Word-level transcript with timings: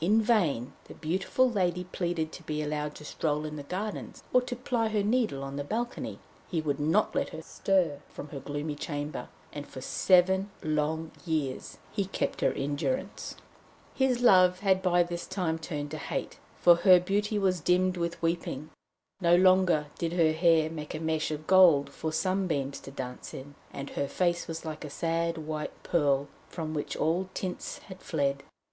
In 0.00 0.22
vain 0.22 0.74
the 0.84 0.94
beautiful 0.94 1.50
lady 1.50 1.82
pleaded 1.82 2.30
to 2.30 2.44
be 2.44 2.62
allowed 2.62 2.94
to 2.94 3.04
stroll 3.04 3.44
in 3.44 3.56
the 3.56 3.64
gardens, 3.64 4.22
or 4.32 4.40
to 4.42 4.54
ply 4.54 4.86
her 4.86 5.02
needle 5.02 5.42
on 5.42 5.56
the 5.56 5.64
balcony; 5.64 6.20
he 6.48 6.60
would 6.60 6.78
not 6.78 7.12
let 7.12 7.30
her 7.30 7.42
stir 7.42 7.98
from 8.08 8.28
her 8.28 8.38
gloomy 8.38 8.76
chamber, 8.76 9.26
and 9.52 9.66
for 9.66 9.80
seven 9.80 10.48
long 10.62 11.10
years 11.26 11.78
he 11.90 12.04
kept 12.04 12.40
her 12.40 12.52
in 12.52 12.76
durance. 12.76 13.34
His 13.92 14.20
love 14.20 14.60
had 14.60 14.80
by 14.80 15.02
this 15.02 15.26
time 15.26 15.58
turned 15.58 15.90
to 15.90 15.98
hate, 15.98 16.38
for 16.60 16.76
her 16.76 17.00
beauty 17.00 17.36
was 17.36 17.58
dimmed 17.58 17.96
with 17.96 18.22
weeping. 18.22 18.70
No 19.20 19.34
longer 19.34 19.86
did 19.98 20.12
her 20.12 20.30
hair 20.30 20.70
make 20.70 20.94
a 20.94 21.00
mesh 21.00 21.32
of 21.32 21.48
gold 21.48 21.90
for 21.90 22.12
sunbeams 22.12 22.78
to 22.82 22.92
dance 22.92 23.34
in, 23.34 23.56
and 23.72 23.90
her 23.90 24.06
face 24.06 24.46
was 24.46 24.64
like 24.64 24.84
a 24.84 24.88
sad 24.88 25.36
white 25.36 25.82
pearl 25.82 26.28
from 26.48 26.74
which 26.74 26.94
all 26.96 27.28
tints 27.34 27.78
had 27.78 27.98
fled. 28.00 28.44